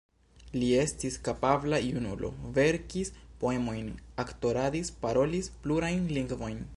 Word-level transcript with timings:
Li 0.53 0.67
estis 0.83 1.17
kapabla 1.27 1.79
junulo, 1.87 2.31
verkis 2.57 3.13
poemojn, 3.45 3.93
aktoradis, 4.27 4.93
parolis 5.05 5.55
plurajn 5.67 6.13
lingvojn. 6.19 6.65